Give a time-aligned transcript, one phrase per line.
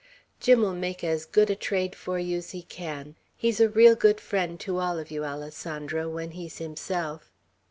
[0.39, 3.13] Jim'll make as good a trade for you's he can.
[3.37, 7.31] He's a real good friend to all of you, Alessandro, when he's himself."